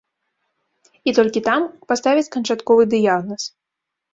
І 1.11 1.13
толькі 1.17 1.45
там 1.49 1.61
паставяць 1.91 2.27
канчатковы 2.37 2.83
дыягназ. 2.95 3.43